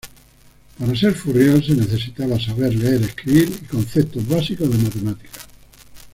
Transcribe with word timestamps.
Para 0.79 0.95
ser 0.95 1.13
furriel 1.13 1.63
se 1.63 1.75
necesitaba 1.75 2.39
saber 2.39 2.73
leer, 2.73 3.03
escribir 3.03 3.49
y 3.49 3.65
conceptos 3.67 4.27
básicos 4.27 4.71
de 4.71 4.79
matemáticas. 4.79 5.45